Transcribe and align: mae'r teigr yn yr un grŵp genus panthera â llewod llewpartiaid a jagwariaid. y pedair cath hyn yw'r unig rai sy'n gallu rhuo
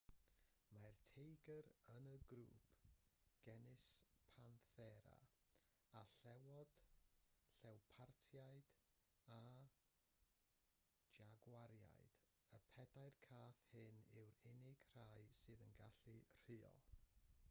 mae'r 0.83 0.95
teigr 1.07 1.67
yn 1.95 2.07
yr 2.11 2.15
un 2.19 2.23
grŵp 2.29 2.71
genus 3.47 3.83
panthera 4.37 5.19
â 6.01 6.03
llewod 6.23 6.73
llewpartiaid 7.59 8.73
a 9.37 9.39
jagwariaid. 11.21 12.19
y 12.59 12.63
pedair 12.79 13.21
cath 13.29 13.63
hyn 13.77 14.03
yw'r 14.25 14.37
unig 14.57 14.89
rai 14.99 15.31
sy'n 15.45 15.77
gallu 15.85 16.19
rhuo 16.43 16.75